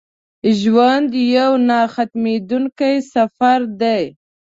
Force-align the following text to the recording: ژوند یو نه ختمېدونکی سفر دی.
ژوند 0.59 1.09
یو 1.37 1.51
نه 1.67 1.79
ختمېدونکی 1.93 2.95
سفر 3.13 3.59
دی. 3.79 4.03